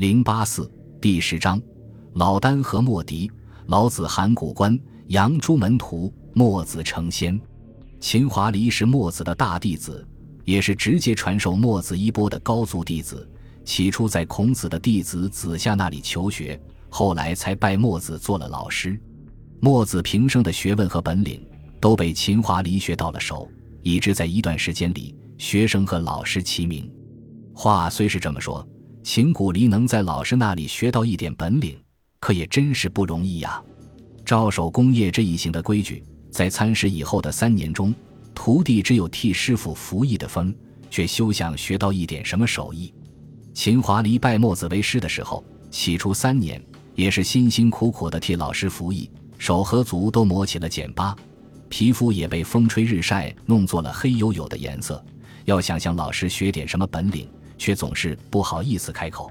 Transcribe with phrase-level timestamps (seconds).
[0.00, 0.66] 零八四
[0.98, 1.60] 第十章，
[2.14, 3.30] 老聃和莫迪，
[3.66, 7.38] 老子函谷关，杨朱门徒，墨子成仙。
[8.00, 10.08] 秦华黎是墨子的大弟子，
[10.46, 13.30] 也是直接传授墨子衣钵的高足弟子。
[13.62, 16.58] 起初在孔子的弟子子夏那里求学，
[16.88, 18.98] 后来才拜墨子做了老师。
[19.60, 21.46] 墨子平生的学问和本领
[21.78, 23.46] 都被秦华黎学到了手，
[23.82, 26.90] 以致在一段时间里，学生和老师齐名。
[27.52, 28.66] 话虽是这么说。
[29.02, 31.76] 秦古离能在老师那里学到一点本领，
[32.20, 33.62] 可也真是不容易呀。
[34.24, 37.94] 照手工业这一行的规矩，在参师以后的三年中，
[38.34, 40.54] 徒弟只有替师傅服役的分，
[40.90, 42.92] 却休想学到一点什么手艺。
[43.54, 46.62] 秦华离拜墨子为师的时候，起初三年
[46.94, 51.16] 也是辛辛苦苦的替老师服役，手和足都磨起了茧疤，
[51.68, 55.02] 皮肤也被风吹日晒弄作了黑黝黝的颜色。
[55.46, 57.26] 要想向老师学点什么本领。
[57.60, 59.30] 却总是不好意思开口。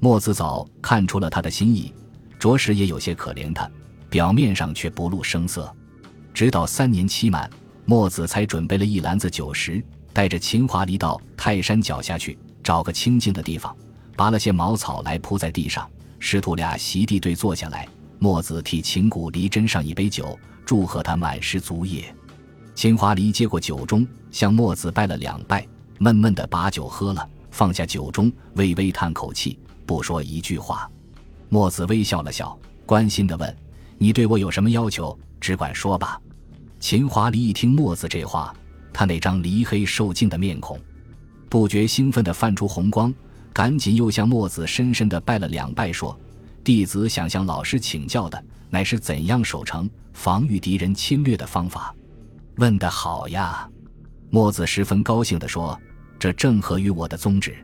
[0.00, 1.92] 墨子早看出了他的心意，
[2.38, 3.70] 着实也有些可怜他，
[4.08, 5.70] 表面上却不露声色。
[6.32, 7.48] 直到三年期满，
[7.84, 9.84] 墨子才准备了一篮子酒食，
[10.14, 13.76] 带着秦华离到泰山脚下去，找个清静的地方，
[14.16, 15.86] 拔了些茅草来铺在地上，
[16.18, 17.86] 师徒俩席地对坐下来。
[18.18, 22.14] 墨子替秦谷离斟上一杯酒，祝贺他满师足业。
[22.74, 25.66] 秦华离接过酒盅，向墨子拜了两拜，
[25.98, 27.28] 闷闷的把酒喝了。
[27.58, 30.88] 放下酒盅，微微叹口气，不说一句话。
[31.48, 32.56] 墨子微笑了笑，
[32.86, 33.56] 关心地问
[33.98, 35.18] ：“你对我有什么要求？
[35.40, 36.20] 只管说吧。”
[36.78, 38.54] 秦华离一听墨子这话，
[38.92, 40.78] 他那张离黑受尽的面孔，
[41.48, 43.12] 不觉兴奋地泛出红光，
[43.52, 46.16] 赶紧又向墨子深深地拜了两拜，说
[46.62, 51.92] ：“弟子想向老师请教的，乃是怎样守城、防御敌人侵略的方法。”
[52.58, 53.68] 问得好呀！
[54.30, 55.76] 墨子十分高兴地说。
[56.18, 57.56] 这正合于我的宗旨，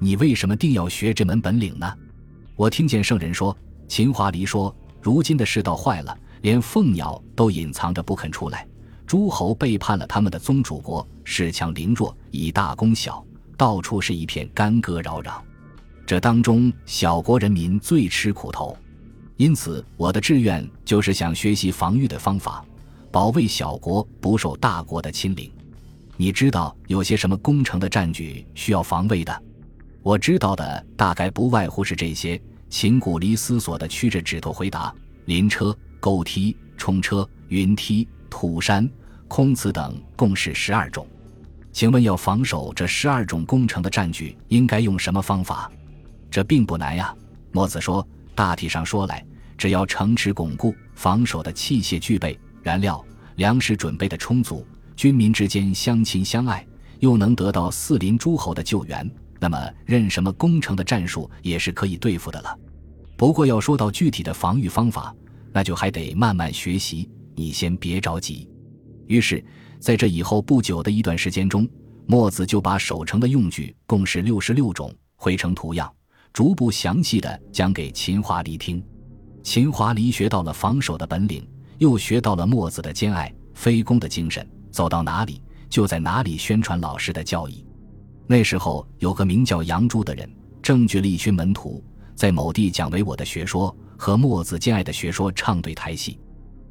[0.00, 1.94] 你为什么定要学这门本领呢？
[2.56, 3.56] 我听见圣人说，
[3.86, 8.66] 秦华黎说，如今的世道坏了，连凤鸟都隐藏着不肯出来，
[9.06, 13.24] 诸侯背叛了他们的宗主国，恃强凌弱，以大攻小，
[13.56, 15.40] 到处是一片干戈扰攘，
[16.04, 18.76] 这当中小国人民最吃苦头。
[19.36, 22.64] 因此，我的志愿就是想学习防御的方法，
[23.12, 25.50] 保卫小国不受大国的侵凌。
[26.16, 29.42] 你知道有些什么攻城的战局需要防卫的？
[30.02, 32.40] 我知道的大概不外乎是这些。
[32.70, 34.92] 秦古离思索的屈着指头回答：
[35.26, 38.88] 临车、钩梯、冲车、云梯、土山、
[39.28, 41.06] 空子等，共是十二种。
[41.72, 45.70] 请问要防守这十二种攻城的战局，应该用什么方法？
[46.30, 47.14] 这并不难呀。
[47.52, 49.24] 墨子说：大体上说来，
[49.56, 53.04] 只要城池巩固，防守的器械具备，燃料、
[53.36, 54.66] 粮食准备的充足。
[54.96, 56.66] 军民之间相亲相爱，
[57.00, 59.08] 又能得到四邻诸侯的救援，
[59.40, 62.58] 那么任什么攻城的战术也是可以对付的了。
[63.16, 65.14] 不过要说到具体的防御方法，
[65.52, 67.08] 那就还得慢慢学习。
[67.34, 68.48] 你先别着急。
[69.06, 69.44] 于是，
[69.78, 71.68] 在这以后不久的一段时间中，
[72.06, 75.92] 墨子就把守城的用具共是六十六种绘成图样，
[76.32, 78.82] 逐步详细的讲给秦华黎听。
[79.42, 81.46] 秦华黎学到了防守的本领，
[81.78, 84.46] 又学到了墨子的兼爱非攻的精神。
[84.74, 85.40] 走到哪里，
[85.70, 87.64] 就在哪里宣传老师的教义。
[88.26, 90.28] 那时候有个名叫杨朱的人，
[90.60, 91.80] 正聚了一群门徒，
[92.16, 96.18] 在某地讲唯我的学说和墨子兼爱的学说唱对台戏。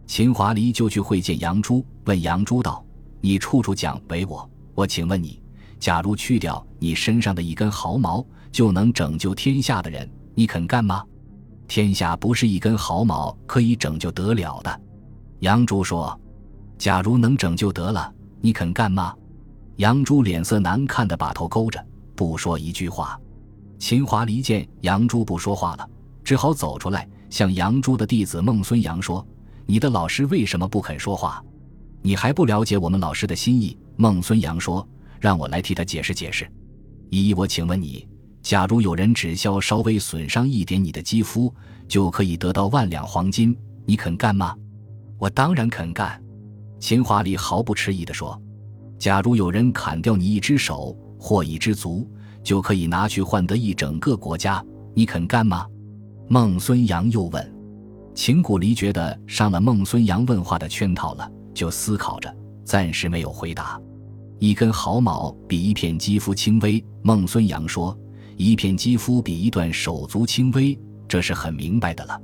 [0.05, 2.85] 秦华黎就去会见杨朱，问杨朱道
[3.21, 5.41] ：“你处处讲唯我，我请问你，
[5.79, 11.05] 假如去掉你身上的一根毫毛，就能拯救天下的人，你肯干吗？
[11.69, 14.81] 天下不是一根毫毛可以拯救得了的。”
[15.39, 16.19] 杨朱说。
[16.83, 19.15] 假如能拯救得了，你肯干吗？
[19.77, 21.81] 杨朱脸色难看的把头勾着，
[22.13, 23.17] 不说一句话。
[23.79, 25.89] 秦华离见杨朱不说话了，
[26.25, 29.25] 只好走出来，向杨朱的弟子孟孙阳说
[29.65, 31.41] ：“你的老师为什么不肯说话？
[32.01, 34.85] 你还不了解我们老师的心意？”孟孙阳说
[35.21, 36.45] ：“让我来替他解释解释。
[37.09, 38.05] 依依我请问你，
[38.41, 41.53] 假如有人只需稍微损伤一点你的肌肤，
[41.87, 44.53] 就可以得到万两黄金，你肯干吗？”
[45.17, 46.21] 我当然肯干。
[46.83, 48.37] 秦华里毫不迟疑地说
[48.99, 52.05] ：“假如有人砍掉你一只手或一只足，
[52.43, 54.61] 就可以拿去换得一整个国家，
[54.93, 55.65] 你肯干吗？”
[56.27, 57.55] 孟孙阳又问。
[58.13, 62.35] 秦古离觉得上了孟孙阳问话的圈套了，就思考着，
[62.65, 63.79] 暂时没有回答。
[64.37, 67.97] 一根毫毛比一片肌肤轻微，孟孙阳说
[68.35, 70.77] ：“一片肌肤比一段手足轻微，
[71.07, 72.21] 这是很明白的了。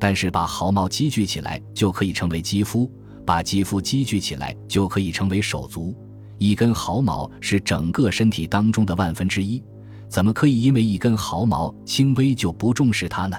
[0.00, 2.90] 但是把毫毛积聚起来，就可以成为肌肤。”
[3.24, 5.94] 把肌肤积聚起来，就可以成为手足。
[6.38, 9.62] 一根毫毛是整个身体当中的万分之一，
[10.08, 13.36] 怎么可以因为一根毫毛轻微就不重视它呢？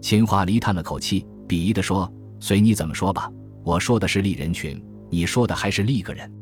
[0.00, 3.30] 秦华离叹了口气，鄙夷地说：“随你怎么说吧，
[3.62, 6.32] 我说的是立人群，你说的还是立个人，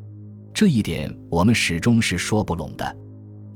[0.54, 2.96] 这一点我们始终是说不拢的。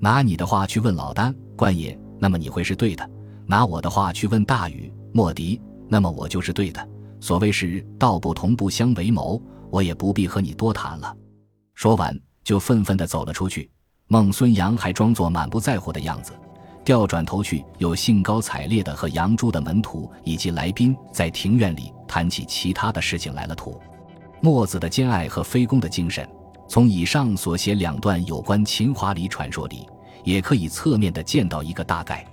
[0.01, 3.05] 拿你的话去问老丹、冠野，那么你会是对的；
[3.47, 6.89] 拿我的话去问大禹、莫迪，那么我就是对的。
[7.23, 9.41] 所谓是道不同不相为谋，
[9.71, 11.17] 我也不必和你多谈了。”
[11.73, 13.71] 说完，就愤愤地走了出去。
[14.09, 16.33] 孟孙阳还装作满不在乎的样子。
[16.85, 23.55] 调转头去，有兴高采烈的和杨朱的门徒以及来宾在庭院里谈起其他的事情来了。
[23.55, 23.81] 图
[24.41, 26.29] 墨子的兼爱和非攻的精神，
[26.69, 29.87] 从以上所写两段有关秦华里传说里，
[30.25, 32.27] 也可以侧面的见到一个大概。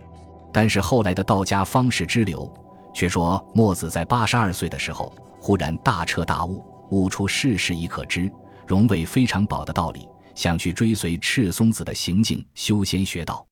[0.51, 2.51] 但是后来的道家方士之流，
[2.93, 8.31] 却说墨子在八十二岁的时候，忽然大彻大悟，悟出世事已可知，
[8.67, 13.45] 容位非常宝的道理，想去追随赤松子的行径，修仙学道。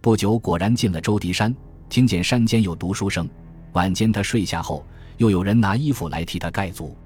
[0.00, 1.54] 不久，果然进了周迪山，
[1.88, 3.28] 听见山间有读书声。
[3.72, 4.84] 晚间他睡下后，
[5.16, 6.96] 又有人拿衣服来替他盖足。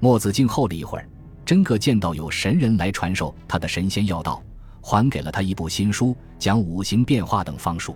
[0.00, 1.08] 墨子静候了一会儿，
[1.44, 4.42] 真个见到有神人来传授他的神仙要道，
[4.80, 7.94] 还给了他一部新书，讲五行变化等方术。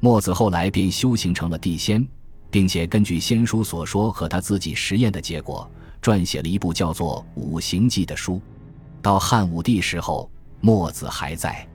[0.00, 2.06] 墨子后来便修行成了地仙，
[2.54, 5.68] 并且根据仙书所说和他自己实验的结果，
[6.00, 8.40] 撰写了一部叫做《五行记》的书。
[9.02, 10.30] 到汉武帝时候，
[10.60, 11.66] 墨子还在。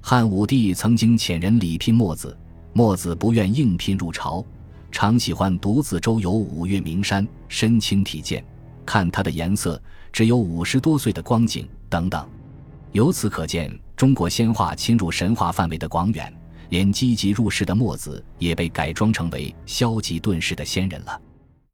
[0.00, 2.38] 汉武帝曾经遣人礼聘墨子，
[2.72, 4.44] 墨子不愿应聘入朝，
[4.92, 8.44] 常喜欢独自周游五岳名山，身轻体健，
[8.86, 12.24] 看他的颜色，只有五十多岁的光景等等。
[12.92, 16.32] 由此可见，中国仙话侵入神话范围的广远，
[16.70, 21.20] 连积极入世的墨子也被改装成为消极遁世的仙人了。